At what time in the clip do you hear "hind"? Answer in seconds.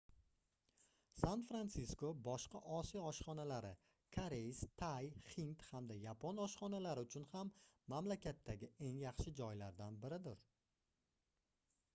5.35-5.67